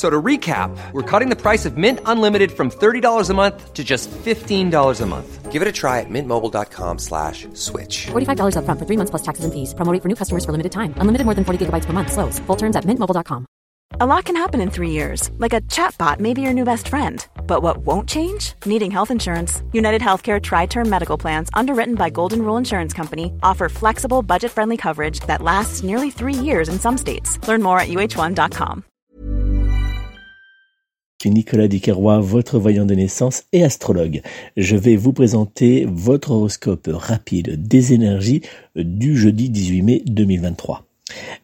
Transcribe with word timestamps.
So 0.00 0.08
to 0.08 0.22
recap, 0.22 0.74
we're 0.92 1.02
cutting 1.02 1.28
the 1.28 1.36
price 1.36 1.66
of 1.66 1.76
Mint 1.76 2.00
Unlimited 2.06 2.50
from 2.50 2.70
$30 2.70 3.28
a 3.28 3.34
month 3.34 3.74
to 3.74 3.84
just 3.84 4.08
$15 4.10 5.00
a 5.00 5.06
month. 5.06 5.52
Give 5.52 5.60
it 5.60 5.68
a 5.68 5.72
try 5.72 6.00
at 6.00 6.08
mintmobile.com 6.08 6.98
slash 6.98 7.46
switch. 7.52 8.06
$45 8.06 8.56
upfront 8.56 8.78
for 8.78 8.86
three 8.86 8.96
months 8.96 9.10
plus 9.10 9.22
taxes 9.28 9.44
and 9.44 9.52
fees. 9.52 9.74
Promo 9.74 9.92
rate 9.92 10.02
for 10.02 10.08
new 10.08 10.16
customers 10.16 10.44
for 10.46 10.52
limited 10.52 10.72
time. 10.72 10.94
Unlimited 11.02 11.26
more 11.26 11.34
than 11.34 11.44
40 11.44 11.66
gigabytes 11.66 11.84
per 11.84 11.92
month. 11.92 12.12
Slows. 12.12 12.38
Full 12.46 12.56
terms 12.56 12.76
at 12.76 12.84
mintmobile.com. 12.86 13.44
A 14.00 14.06
lot 14.06 14.24
can 14.24 14.36
happen 14.36 14.62
in 14.62 14.70
three 14.70 14.92
years. 14.92 15.28
Like 15.36 15.52
a 15.52 15.60
chatbot 15.76 16.18
may 16.18 16.32
be 16.32 16.40
your 16.40 16.54
new 16.54 16.64
best 16.64 16.88
friend. 16.88 17.26
But 17.46 17.60
what 17.60 17.84
won't 17.84 18.08
change? 18.08 18.54
Needing 18.64 18.90
health 18.90 19.10
insurance. 19.10 19.62
United 19.74 20.00
Healthcare 20.00 20.40
Tri-Term 20.40 20.88
Medical 20.88 21.18
Plans, 21.18 21.50
underwritten 21.52 21.96
by 21.96 22.08
Golden 22.08 22.40
Rule 22.40 22.56
Insurance 22.56 22.94
Company, 22.94 23.34
offer 23.42 23.68
flexible, 23.68 24.22
budget-friendly 24.22 24.78
coverage 24.78 25.20
that 25.28 25.42
lasts 25.42 25.82
nearly 25.82 26.10
three 26.10 26.40
years 26.48 26.70
in 26.70 26.78
some 26.78 26.96
states. 26.96 27.36
Learn 27.46 27.62
more 27.62 27.78
at 27.78 27.88
uh1.com. 27.88 28.84
Nicolas 31.28 31.68
Duquerrois, 31.68 32.20
votre 32.20 32.58
voyant 32.58 32.86
de 32.86 32.94
naissance 32.94 33.44
et 33.52 33.62
astrologue. 33.62 34.22
Je 34.56 34.76
vais 34.76 34.96
vous 34.96 35.12
présenter 35.12 35.86
votre 35.90 36.30
horoscope 36.30 36.88
rapide 36.92 37.66
des 37.66 37.92
énergies 37.92 38.42
du 38.76 39.16
jeudi 39.16 39.50
18 39.50 39.82
mai 39.82 40.02
2023. 40.06 40.86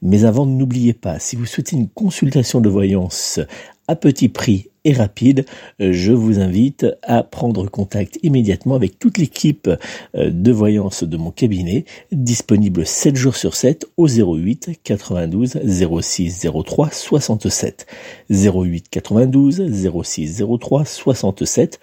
Mais 0.02 0.24
avant, 0.24 0.47
n'oubliez 0.47 0.92
pas, 0.92 1.19
si 1.19 1.36
vous 1.36 1.47
souhaitez 1.47 1.77
une 1.77 1.88
consultation 1.88 2.60
de 2.60 2.69
voyance 2.69 3.41
à 3.88 3.97
petit 3.97 4.28
prix 4.28 4.70
et 4.87 4.92
rapide, 4.92 5.45
je 5.81 6.12
vous 6.12 6.39
invite 6.39 6.87
à 7.03 7.25
prendre 7.25 7.69
contact 7.69 8.20
immédiatement 8.23 8.77
avec 8.77 9.01
toute 9.01 9.19
l'équipe 9.19 9.69
euh, 10.15 10.31
de 10.31 10.53
voyance 10.53 11.03
de 11.03 11.17
mon 11.17 11.33
cabinet, 11.33 11.84
disponible 12.12 12.87
7 12.87 13.17
jours 13.17 13.34
sur 13.34 13.56
7 13.56 13.87
au 13.97 14.06
08 14.06 14.78
92 14.84 15.59
06 16.01 16.47
03 16.65 16.91
67. 16.93 17.87
08 18.31 18.89
92 18.89 19.65
06 20.05 20.45
03 20.61 20.84
67 20.84 21.81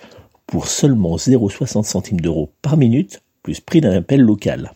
pour 0.48 0.68
seulement 0.68 1.18
0,60 1.18 1.84
centimes 1.84 2.22
d'euros 2.22 2.52
par 2.62 2.78
minute, 2.78 3.22
plus 3.44 3.60
prix 3.60 3.82
d'un 3.82 3.92
appel 3.92 4.22
local. 4.22 4.72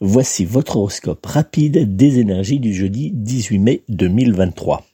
Voici 0.00 0.44
votre 0.44 0.76
horoscope 0.76 1.24
rapide 1.24 1.96
des 1.96 2.18
énergies 2.18 2.60
du 2.60 2.74
jeudi 2.74 3.10
18 3.14 3.58
mai 3.58 3.82
2023. 3.88 4.84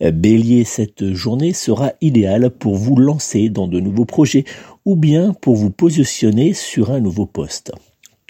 Bélier, 0.00 0.64
cette 0.64 1.12
journée 1.12 1.52
sera 1.52 1.92
idéale 2.00 2.50
pour 2.50 2.76
vous 2.76 2.96
lancer 2.96 3.48
dans 3.48 3.68
de 3.68 3.80
nouveaux 3.80 4.04
projets 4.04 4.44
ou 4.84 4.96
bien 4.96 5.34
pour 5.34 5.56
vous 5.56 5.70
positionner 5.70 6.54
sur 6.54 6.90
un 6.90 7.00
nouveau 7.00 7.26
poste. 7.26 7.72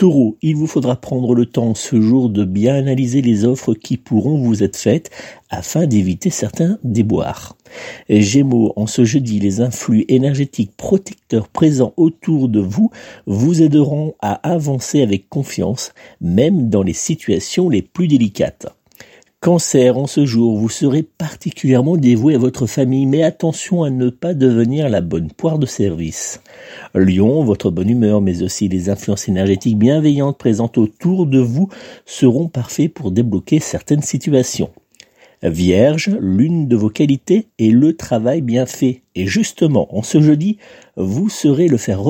Taureau, 0.01 0.39
il 0.41 0.57
vous 0.57 0.67
faudra 0.67 0.97
prendre 0.97 1.35
le 1.35 1.45
temps 1.45 1.75
ce 1.75 2.01
jour 2.01 2.31
de 2.31 2.47
bien 2.47 2.75
analyser 2.75 3.21
les 3.21 3.45
offres 3.45 3.75
qui 3.75 3.99
pourront 3.99 4.39
vous 4.41 4.63
être 4.63 4.79
faites 4.79 5.11
afin 5.51 5.87
d'éviter 5.87 6.31
certains 6.31 6.79
déboires. 6.83 7.55
Gémeaux, 8.09 8.73
en 8.77 8.87
ce 8.87 9.05
jeudi, 9.05 9.41
les 9.41 9.61
influx 9.61 10.07
énergétiques 10.09 10.75
protecteurs 10.75 11.49
présents 11.49 11.93
autour 11.99 12.49
de 12.49 12.61
vous 12.61 12.91
vous 13.27 13.61
aideront 13.61 14.15
à 14.23 14.33
avancer 14.51 15.03
avec 15.03 15.29
confiance, 15.29 15.93
même 16.23 16.71
dans 16.71 16.83
les 16.83 16.95
situations 16.95 17.69
les 17.69 17.83
plus 17.83 18.09
délicates. 18.09 18.75
Cancer, 19.43 19.97
en 19.97 20.07
ce 20.07 20.27
jour, 20.27 20.59
vous 20.59 20.69
serez 20.69 21.03
particulièrement 21.03 21.97
dévoué 21.97 22.35
à 22.35 22.39
votre 22.39 22.67
famille, 22.67 23.07
mais 23.07 23.23
attention 23.23 23.83
à 23.85 23.89
ne 23.89 24.11
pas 24.11 24.35
devenir 24.35 24.91
la 24.91 25.01
bonne 25.01 25.31
poire 25.31 25.59
de 25.59 25.65
service. 25.65 26.43
Lion, 26.95 27.43
votre 27.43 27.71
bonne 27.71 27.89
humeur, 27.89 28.21
mais 28.21 28.43
aussi 28.43 28.69
les 28.69 28.91
influences 28.91 29.31
énergétiques 29.31 29.79
bienveillantes 29.79 30.37
présentes 30.37 30.77
autour 30.77 31.25
de 31.25 31.39
vous 31.39 31.71
seront 32.05 32.49
parfaits 32.49 32.93
pour 32.93 33.13
débloquer 33.13 33.61
certaines 33.61 34.03
situations. 34.03 34.69
Vierge, 35.43 36.11
l'une 36.21 36.69
de 36.69 36.77
vos 36.77 36.91
qualités 36.91 37.49
est 37.59 37.71
le 37.71 37.97
travail 37.97 38.43
bien 38.43 38.67
fait. 38.67 39.01
Et 39.15 39.27
justement, 39.27 39.89
en 39.97 40.03
ce 40.03 40.21
jeudi, 40.21 40.59
vous 40.99 41.31
serez 41.31 41.69
le 41.69 41.79
faire 41.79 42.10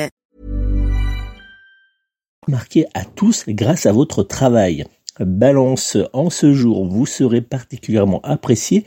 Marqué 2.47 2.85
à 2.95 3.05
tous 3.05 3.43
grâce 3.47 3.85
à 3.85 3.91
votre 3.91 4.23
travail. 4.23 4.85
Balance, 5.19 5.95
en 6.11 6.31
ce 6.31 6.53
jour, 6.53 6.87
vous 6.87 7.05
serez 7.05 7.41
particulièrement 7.41 8.19
apprécié 8.23 8.83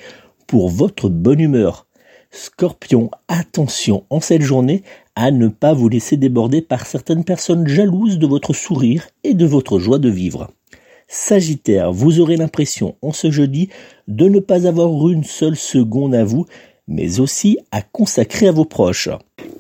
pour 0.49 0.69
votre 0.69 1.09
bonne 1.09 1.39
humeur. 1.39 1.87
Scorpion, 2.33 3.13
attention 3.29 4.07
en 4.11 4.19
cette 4.19 4.43
journée 4.43 4.83
à 5.15 5.31
ne 5.31 5.47
pas 5.47 5.73
vous 5.73 5.89
laisser 5.89 6.17
déborder 6.17 6.63
par 6.63 6.85
certaines 6.85 7.23
personnes 7.23 7.69
jalouses 7.69 8.19
de 8.19 8.27
votre 8.27 8.55
sourire 8.55 9.07
et 9.23 9.35
de 9.35 9.47
votre 9.47 9.79
joie 9.79 10.01
de 10.01 10.11
vivre. 10.11 10.51
Sagittaire, 11.07 11.93
vous 11.93 12.19
aurez 12.19 12.37
l'impression 12.37 12.97
en 13.03 13.13
ce 13.13 13.31
jeudi 13.31 13.69
de 14.09 14.29
ne 14.29 14.41
pas 14.41 14.67
avoir 14.67 15.09
une 15.09 15.23
seule 15.23 15.57
seconde 15.57 16.17
à 16.17 16.25
vous, 16.25 16.45
mais 16.89 17.21
aussi 17.21 17.59
à 17.71 17.83
consacrer 17.83 18.49
à 18.49 18.53
vos 18.53 18.65
proches. 18.65 19.11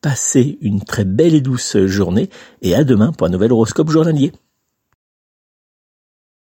Passez 0.00 0.58
une 0.60 0.82
très 0.82 1.04
belle 1.04 1.34
et 1.34 1.40
douce 1.40 1.76
journée 1.86 2.30
et 2.62 2.76
à 2.76 2.84
demain 2.84 3.10
pour 3.12 3.26
un 3.26 3.30
nouvel 3.30 3.50
horoscope 3.50 3.90
journalier. 3.90 4.30